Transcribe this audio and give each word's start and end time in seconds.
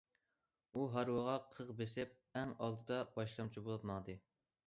ئۇ 0.79 0.85
ھارۋىغا 0.93 1.35
قىغ 1.57 1.67
بېسىپ 1.81 2.39
ئەڭ 2.41 2.55
ئالدىدا 2.67 2.99
باشلامچى 3.19 3.65
بولۇپ 3.67 3.87
ماڭدى. 3.91 4.17